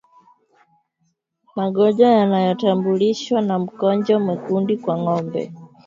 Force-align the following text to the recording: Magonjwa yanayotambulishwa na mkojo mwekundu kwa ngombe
Magonjwa 1.55 2.07
yanayotambulishwa 2.09 3.41
na 3.41 3.59
mkojo 3.59 4.15
mwekundu 4.19 4.73
kwa 4.81 4.97
ngombe 4.99 5.51